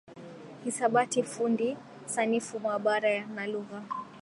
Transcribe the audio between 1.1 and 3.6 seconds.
fundi sanifu maabara na